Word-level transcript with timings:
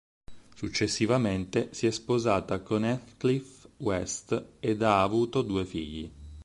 Successivamente 0.55 1.75
si 1.75 1.85
è 1.85 1.91
sposata 1.91 2.61
con 2.61 2.85
Heathcliff 2.85 3.67
West 3.77 4.53
ed 4.59 4.81
ha 4.81 5.03
avuto 5.03 5.43
due 5.43 5.63
figli. 5.63 6.11